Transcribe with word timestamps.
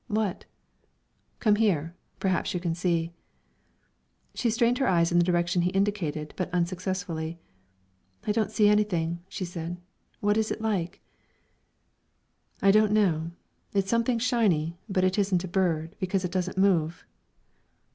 "What?" 0.07 0.45
"Come 1.37 1.57
here 1.57 1.95
perhaps 2.19 2.55
you 2.55 2.59
can 2.59 2.73
see." 2.73 3.11
She 4.33 4.49
strained 4.49 4.79
her 4.79 4.87
eyes 4.89 5.11
in 5.11 5.19
the 5.19 5.23
direction 5.23 5.61
he 5.61 5.69
indicated, 5.69 6.33
but 6.35 6.51
unsuccessfully. 6.51 7.37
"I 8.25 8.31
don't 8.31 8.49
see 8.49 8.67
anything," 8.67 9.19
she 9.29 9.45
said; 9.45 9.77
"what 10.19 10.37
is 10.37 10.49
it 10.49 10.59
like?" 10.59 11.01
"I 12.63 12.71
don't 12.71 12.93
know. 12.93 13.29
It's 13.73 13.91
something 13.91 14.17
shiny, 14.17 14.75
but 14.89 15.03
it 15.03 15.19
isn't 15.19 15.43
a 15.43 15.47
bird, 15.47 15.95
because 15.99 16.25
it 16.25 16.31
doesn't 16.31 16.57
move." 16.57 17.05